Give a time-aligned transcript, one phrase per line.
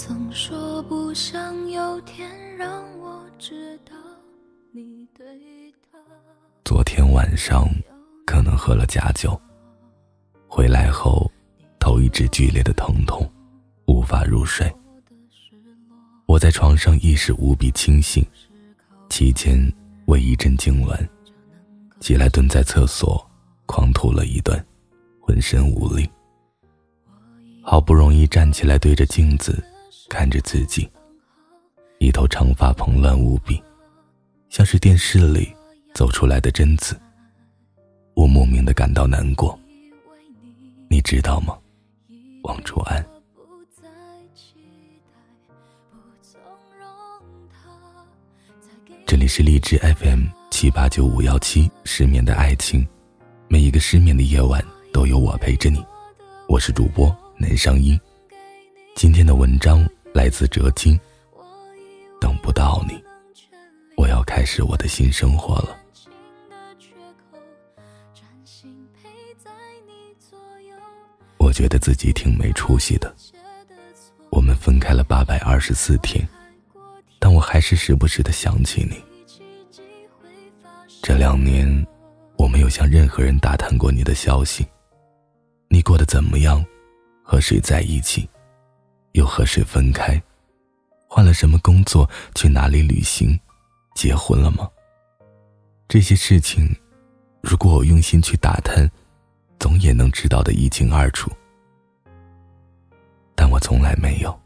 [0.00, 3.96] 曾说不想有天让我知道
[4.70, 5.26] 你对
[5.90, 5.98] 他。
[6.64, 7.68] 昨天晚上
[8.24, 9.36] 可能喝了假酒，
[10.46, 11.28] 回来后
[11.80, 13.28] 头一直剧烈的疼痛，
[13.88, 14.72] 无法入睡。
[16.26, 18.24] 我在床上意识无比清醒，
[19.10, 19.60] 期间
[20.06, 20.96] 为一阵痉挛，
[21.98, 23.20] 起来蹲在厕所
[23.66, 24.64] 狂吐了一顿，
[25.20, 26.08] 浑身无力。
[27.64, 29.60] 好不容易站起来，对着镜子
[30.08, 30.88] 看着自己，
[31.98, 33.62] 一头长发蓬乱无比，
[34.48, 35.54] 像是电视里
[35.94, 36.98] 走出来的贞子。
[38.14, 39.56] 我莫名的感到难过，
[40.88, 41.56] 你知道吗，
[42.42, 43.04] 王楚安？
[49.06, 52.86] 这里是荔枝 FM 七八九五幺七失眠的爱情，
[53.46, 55.84] 每一个失眠的夜晚都有我陪着你，
[56.48, 57.14] 我是主播。
[57.40, 57.98] 南上音，
[58.96, 60.98] 今天的文章来自哲金。
[62.20, 63.02] 等不到你，
[63.96, 65.76] 我要开始我的新生活了。
[71.38, 73.14] 我觉得自己挺没出息的。
[74.30, 76.26] 我们分开了八百二十四天，
[77.18, 79.02] 但我还是时不时的想起你。
[81.02, 81.86] 这两年，
[82.36, 84.66] 我没有向任何人打探过你的消息。
[85.68, 86.64] 你过得怎么样？
[87.22, 88.28] 和谁在一起，
[89.12, 90.20] 又和谁分开？
[91.08, 92.08] 换了什么工作？
[92.34, 93.38] 去哪里旅行？
[93.94, 94.68] 结婚了吗？
[95.88, 96.68] 这些事情，
[97.40, 98.88] 如果我用心去打探，
[99.58, 101.30] 总也能知道的一清二楚。
[103.34, 104.38] 但我从来没有。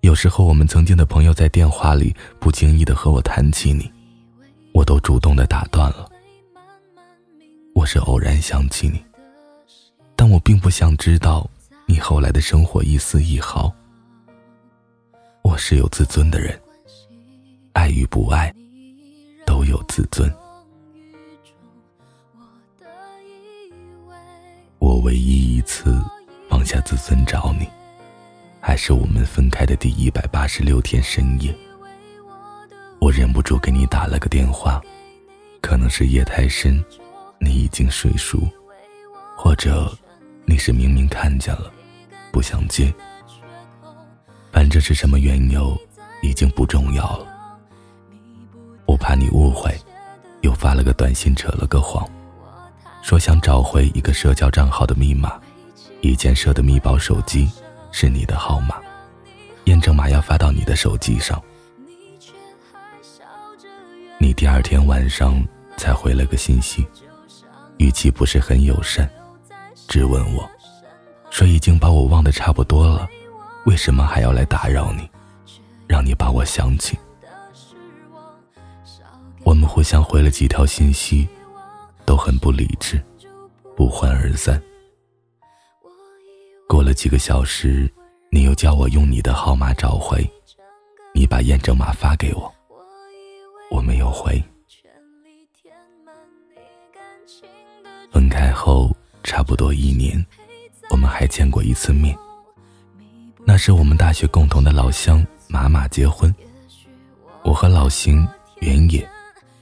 [0.00, 3.90] 有时候，我们曾经的朋友在电话里不经意的和我谈起你，
[4.72, 6.10] 我都主动的打断了。
[7.74, 9.04] 我是偶然想起你。
[10.16, 11.48] 但我并不想知道
[11.90, 13.74] 你后来的生活一丝一毫。
[15.42, 16.56] 我是有自尊的人，
[17.72, 18.54] 爱与不爱
[19.44, 20.32] 都有自尊。
[24.78, 26.00] 我唯一一次
[26.48, 27.68] 放下自尊找你，
[28.60, 31.52] 还是我们分开的第一百八十六天深夜。
[33.00, 34.80] 我忍不住给你打了个电话，
[35.60, 36.80] 可能是夜太深，
[37.40, 38.38] 你已经睡熟，
[39.36, 39.92] 或者。
[40.46, 41.72] 你是明明看见了，
[42.32, 42.92] 不想接。
[44.52, 45.78] 反正是什么缘由，
[46.22, 47.26] 已经不重要了。
[48.86, 49.72] 我怕你误会，
[50.40, 52.08] 又发了个短信扯了个谎，
[53.02, 55.40] 说想找回一个社交账号的密码，
[56.00, 57.48] 以前设的密保手机
[57.92, 58.76] 是你的号码，
[59.64, 61.40] 验证码要发到你的手机上。
[64.18, 65.42] 你第二天晚上
[65.76, 66.86] 才回了个信息，
[67.78, 69.08] 语气不是很友善。
[69.88, 70.48] 质问我，
[71.30, 73.08] 说已经把我忘得差不多了，
[73.64, 75.08] 为什么还要来打扰你，
[75.86, 76.98] 让你把我想起？
[79.44, 81.26] 我们互相回了几条信息，
[82.04, 83.02] 都很不理智，
[83.74, 84.60] 不欢而散。
[86.68, 87.90] 过了几个小时，
[88.30, 90.28] 你又叫我用你的号码找回，
[91.14, 92.52] 你把验证码发给我，
[93.70, 94.42] 我没有回。
[98.12, 98.94] 分开后。
[99.22, 100.26] 差不多一年，
[100.90, 102.16] 我们还见过一次面。
[103.46, 106.34] 那是我们大学共同的老乡马马结婚，
[107.42, 108.26] 我和老邢、
[108.60, 109.08] 原野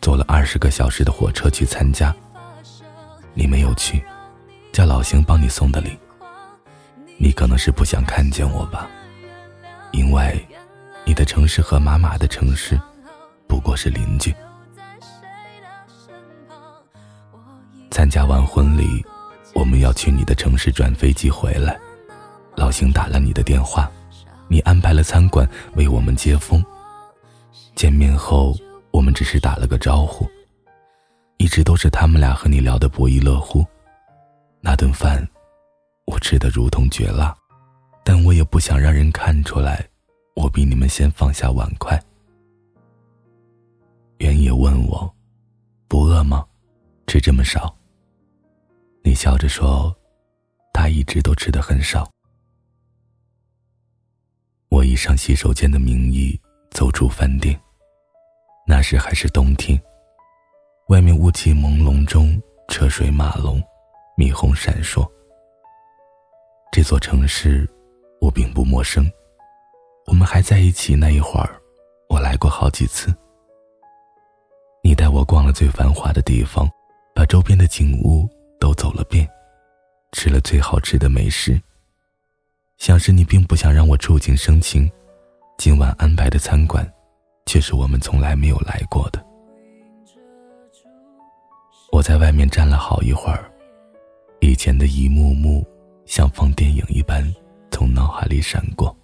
[0.00, 2.14] 坐了二十个小时的火车去参加。
[3.34, 4.02] 你没有去，
[4.72, 5.96] 叫老邢帮你送的礼。
[7.18, 8.88] 你可能是不想看见我吧，
[9.92, 10.46] 因为
[11.04, 12.80] 你的城市和马马的城市
[13.46, 14.34] 不过是邻居。
[17.90, 19.04] 参加完婚礼。
[19.58, 21.76] 我们要去你的城市转飞机回来，
[22.54, 23.90] 老邢打了你的电话，
[24.46, 26.64] 你安排了餐馆为我们接风。
[27.74, 28.56] 见面后，
[28.92, 30.30] 我们只是打了个招呼，
[31.38, 33.66] 一直都是他们俩和你聊得不亦乐乎。
[34.60, 35.28] 那顿饭，
[36.04, 37.36] 我吃得如同绝辣，
[38.04, 39.84] 但我也不想让人看出来，
[40.36, 42.00] 我比你们先放下碗筷。
[44.18, 45.12] 原野问我，
[45.88, 46.46] 不饿吗？
[47.08, 47.74] 吃这么少。
[49.18, 49.92] 笑着说
[50.72, 52.08] ：“他一直都吃的很少。”
[54.70, 57.60] 我以上洗手间的名义走出饭店，
[58.64, 59.76] 那时还是冬天，
[60.86, 63.60] 外面雾气朦胧中车水马龙，
[64.16, 65.04] 霓虹闪烁。
[66.70, 67.68] 这座城市
[68.20, 69.04] 我并不陌生，
[70.06, 71.60] 我们还在一起那一会儿，
[72.08, 73.12] 我来过好几次。
[74.80, 76.70] 你带我逛了最繁华的地方，
[77.16, 78.28] 把周边的景物。
[78.60, 79.28] 都走了遍，
[80.12, 81.60] 吃了最好吃的美食。
[82.76, 84.90] 想是你并不想让我触景生情，
[85.56, 86.88] 今晚安排的餐馆，
[87.46, 89.24] 却是我们从来没有来过的。
[91.90, 93.50] 我在外面站了好一会儿，
[94.40, 95.66] 以前的一幕幕
[96.06, 97.24] 像放电影一般
[97.70, 98.94] 从脑海里闪过。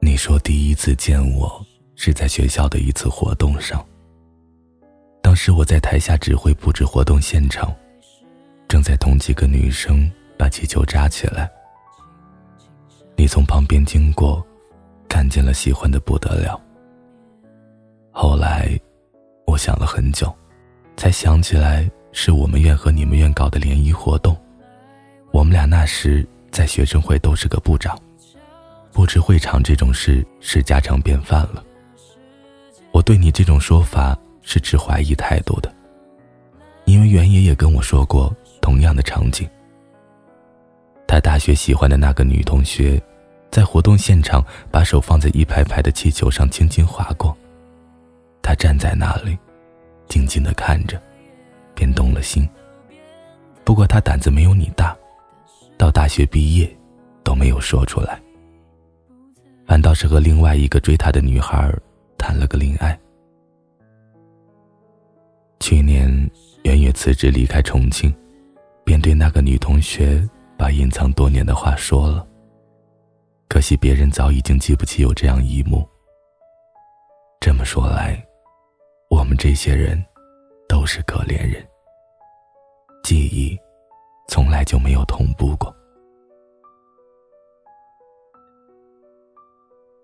[0.00, 1.64] 你说第一次见我
[1.96, 3.84] 是在学校的一次活动上，
[5.32, 7.74] 当时我在台下指挥布置活动现场。
[8.68, 10.06] 正在同几个女生
[10.36, 11.50] 把气球扎起来，
[13.16, 14.46] 你从旁边经过，
[15.08, 16.60] 看见了喜欢的不得了。
[18.10, 18.78] 后来，
[19.46, 20.30] 我想了很久，
[20.98, 24.36] 才想起来是我们院和你们院搞的联谊活动。
[25.32, 27.98] 我们俩那时在学生会都是个部长，
[28.92, 31.64] 布置会场这种事是家常便饭了。
[32.92, 35.72] 我对你这种说法是持怀疑态度的，
[36.84, 38.34] 因为袁爷爷跟我说过。
[38.60, 39.46] 同样的场景，
[41.04, 43.02] 他大学喜欢的那个女同学，
[43.50, 47.36] 在活动现场把手放在一排排的气球上轻轻划过。
[48.40, 49.36] 他站在那里，
[50.06, 50.96] 静静的看着，
[51.74, 52.48] 便动了心。
[53.64, 54.96] 不过他胆子没有你大，
[55.76, 56.70] 到大学毕业，
[57.24, 58.22] 都没有说出来。
[59.66, 61.68] 反倒是和另外一个追他的女孩
[62.16, 62.96] 谈了个恋爱。
[65.62, 66.10] 去年，
[66.64, 68.12] 圆圆辞职离开重庆。
[68.84, 70.28] 便对那个女同学
[70.58, 72.26] 把隐藏多年的话说了。
[73.48, 75.88] 可惜别人早已经记不起有这样一幕。
[77.40, 78.20] 这么说来，
[79.08, 80.04] 我们这些人
[80.68, 81.64] 都是可怜人，
[83.04, 83.56] 记忆
[84.28, 85.72] 从来就没有同步过。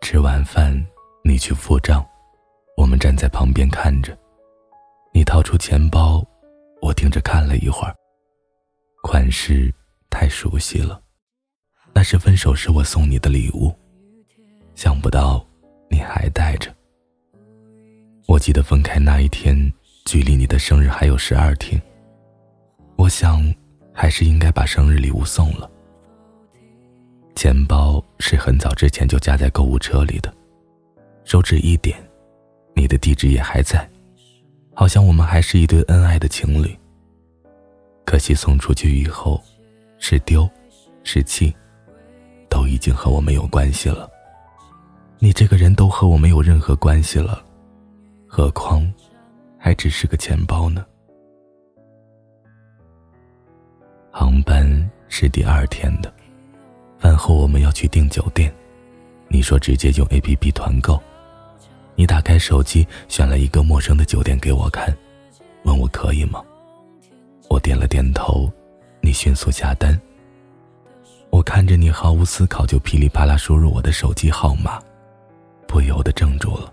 [0.00, 0.74] 吃完饭，
[1.22, 2.02] 你去付账，
[2.74, 4.16] 我们站在旁边看着。
[5.14, 6.26] 你掏出钱包，
[6.80, 7.94] 我盯着看了一会儿。
[9.02, 9.72] 款式
[10.08, 11.00] 太熟悉了，
[11.92, 13.74] 那是分手时我送你的礼物，
[14.74, 15.44] 想不到
[15.90, 16.74] 你还带着。
[18.26, 19.54] 我记得分开那一天，
[20.06, 21.80] 距离你的生日还有十二天，
[22.96, 23.42] 我想
[23.92, 25.70] 还是应该把生日礼物送了。
[27.34, 30.32] 钱包是很早之前就夹在购物车里的，
[31.24, 31.98] 手指一点，
[32.74, 33.86] 你的地址也还在，
[34.74, 36.76] 好像我们还是一对恩爱的情侣。
[38.04, 39.42] 可惜送出去以后，
[39.98, 40.48] 是丢，
[41.04, 41.54] 是弃，
[42.48, 44.10] 都已经和我没有关系了。
[45.18, 47.42] 你这个人都和我没有任何关系了，
[48.26, 48.92] 何况
[49.56, 50.84] 还只是个钱包呢？
[54.10, 56.12] 航班是第二天的，
[56.98, 58.52] 饭后我们要去订酒店。
[59.28, 61.00] 你说直接用 A P P 团购，
[62.02, 64.92] 你打开手机选了一个陌生的酒店给我看，
[65.62, 66.42] 问我可以吗？
[67.48, 68.50] 我点了点头，
[69.00, 69.96] 你迅速下单。
[71.30, 74.82] 我看着你毫无思考就噼里啪啦输入我的手机号码，
[75.68, 76.72] 不由得怔住了，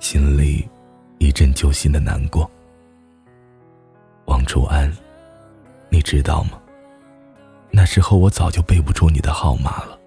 [0.00, 0.68] 心里
[1.16, 2.50] 一阵揪心的难过。
[4.26, 4.94] 王楚安，
[5.88, 6.60] 你知道吗？
[7.70, 9.98] 那时候我早就背不出你的号码了。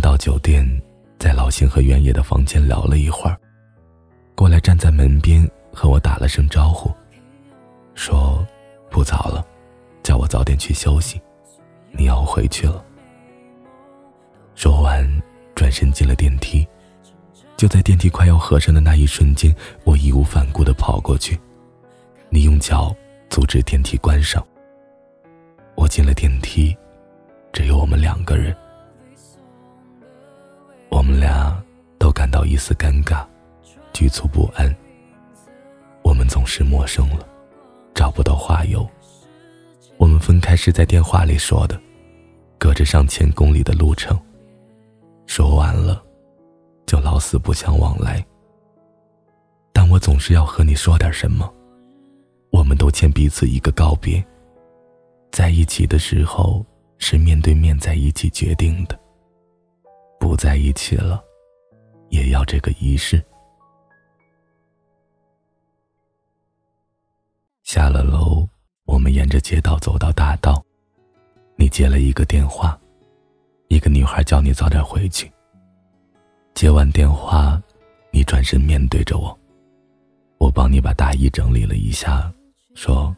[0.00, 0.66] 到酒店，
[1.18, 3.36] 在老邢和原野的房间聊了一会儿。
[4.34, 6.90] 过来站在门边和我打了声招呼，
[7.94, 8.46] 说
[8.90, 9.44] ：“不早了，
[10.02, 11.20] 叫我早点去休息，
[11.92, 12.84] 你要回去了。”
[14.54, 15.06] 说完，
[15.54, 16.66] 转身进了电梯。
[17.56, 21.38] 就在电梯快要合上的那一瞬间，我义无反顾的跑过去，
[22.28, 22.94] 你用脚
[23.30, 24.46] 阻止电梯关上。
[25.74, 26.76] 我进了电梯，
[27.52, 28.54] 只有我们两个人，
[31.06, 31.56] 我们俩
[32.00, 33.24] 都感到一丝尴尬。
[33.92, 34.74] 局促不安。
[36.02, 37.24] 我们总是陌生了，
[37.94, 38.84] 找不到话由。
[39.98, 41.80] 我们分开是在电话里说的，
[42.58, 44.20] 隔着上千公里的路程。
[45.26, 46.02] 说完了，
[46.86, 48.26] 就老死不相往来。
[49.72, 51.48] 但我总是要和你说点什么。
[52.50, 54.22] 我们都欠彼此一个告别。
[55.30, 56.66] 在一起的时候
[56.98, 58.98] 是面对面在一起决定的，
[60.26, 61.22] 不在一起了，
[62.08, 63.24] 也要这个仪式。
[67.62, 68.44] 下了楼，
[68.86, 70.60] 我们沿着街道走到大道。
[71.54, 72.76] 你接了一个电话，
[73.68, 75.32] 一个女孩叫你早点回去。
[76.54, 77.62] 接完电话，
[78.10, 79.38] 你转身面对着我，
[80.38, 82.32] 我帮你把大衣整理了一下，
[82.74, 83.14] 说：“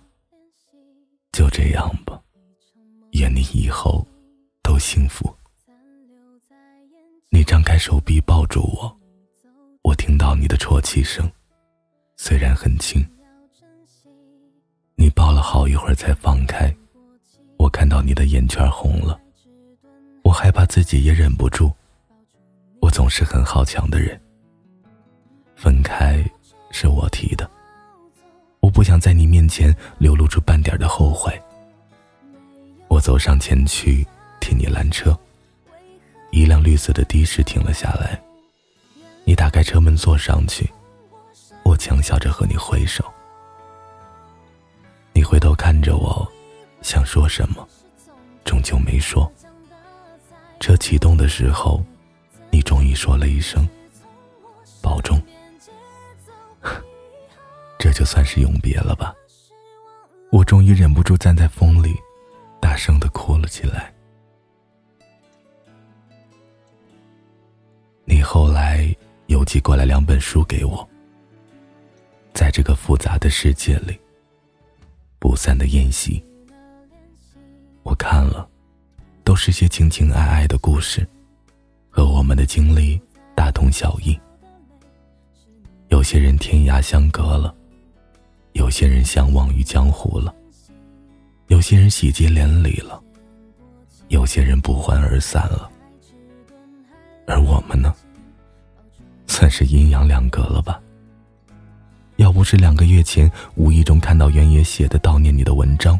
[1.33, 2.21] 就这样吧，
[3.13, 4.07] 愿你以后
[4.63, 5.35] 都幸福。”
[7.31, 8.97] 你张开手臂抱住我，
[9.83, 11.31] 我听到你的啜泣声，
[12.17, 13.07] 虽然很轻，
[14.97, 16.75] 你抱了好一会儿才放开，
[17.59, 19.21] 我看到你的眼圈红了，
[20.25, 21.71] 我害怕自己也忍不住。
[22.81, 24.19] 我总是很好强的人，
[25.55, 26.25] 分开
[26.71, 27.49] 是我提的，
[28.61, 31.39] 我不想在你面前流露出半点的后悔。
[32.89, 34.07] 我走上前去
[34.41, 35.17] 替你拦车，
[36.31, 38.21] 一辆绿色的的士停了下来，
[39.25, 40.71] 你打开车门坐上去。
[41.65, 43.05] 我强笑着和你挥手，
[45.13, 46.27] 你回头看着我，
[46.81, 47.67] 想说什么，
[48.45, 49.31] 终究没说。
[50.61, 51.85] 车启动的时候，
[52.51, 53.69] 你终于说了一声
[54.83, 55.21] “保重”，
[57.79, 59.15] 这就算是永别了吧。
[60.33, 61.95] 我终于忍不住站在风里，
[62.61, 63.93] 大声的哭了起来。
[68.31, 68.95] 后来
[69.29, 70.87] 邮寄过来两本书给我。
[72.35, 73.99] 在这个复杂的世界里，
[75.19, 76.23] 不散的宴席，
[77.85, 78.47] 我看了，
[79.25, 81.09] 都是些情情爱爱的故事，
[81.89, 83.01] 和我们的经历
[83.35, 84.15] 大同小异。
[85.89, 87.55] 有些人天涯相隔了，
[88.53, 90.35] 有些人相忘于江湖了，
[91.47, 93.03] 有些人喜结连理了，
[94.09, 95.71] 有些人不欢而散了。
[97.27, 97.95] 而我们呢，
[99.49, 100.81] 是阴阳两隔了吧。
[102.17, 105.99] 要不是两个月前无意中看到原野写的悼念你的文章，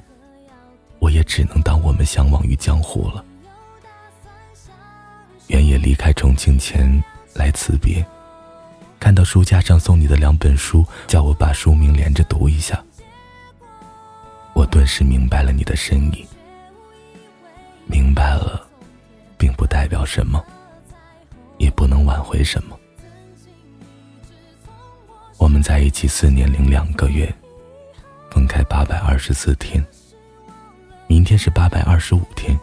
[0.99, 3.25] 我也只能当我们相忘于江湖了。
[5.47, 7.03] 原野离开重庆前
[7.35, 8.05] 来辞别，
[8.99, 12.85] 看到书架上送你的两本书，叫我把书名连着读一下，
[14.53, 16.27] 我顿时明白了你的深意。
[17.87, 18.67] 明白了，
[19.39, 20.45] 并不代表什么，
[21.57, 22.78] 也不能挽回什么。
[25.63, 27.33] 在一起四年零两个月，
[28.31, 29.85] 分开八百二十四天。
[31.07, 32.59] 明天是八百二十五天，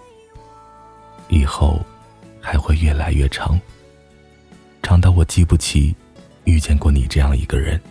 [1.30, 1.84] 以后
[2.40, 3.60] 还会越来越长，
[4.84, 5.96] 长到我记不起
[6.44, 7.82] 遇见过你这样一个人，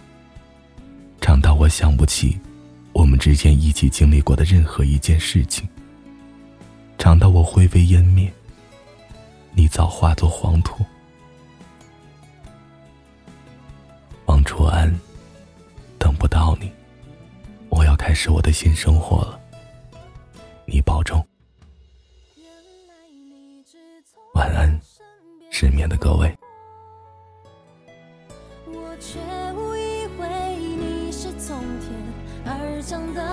[1.21, 2.39] 长到我想不起
[2.93, 5.69] 我们之间一起经历过的任何一件事情，
[6.99, 8.33] 长到我灰飞烟灭，
[9.53, 10.85] 你早化作黄土。
[14.43, 14.91] 楚安，
[15.99, 16.73] 等不到你，
[17.69, 19.39] 我要开始我的新生活了。
[20.67, 21.25] 你保重，
[24.35, 24.81] 晚安，
[25.51, 26.35] 失眠的各位。
[28.67, 29.19] 我却
[29.53, 31.91] 无意会你是从天
[32.47, 33.24] 而降的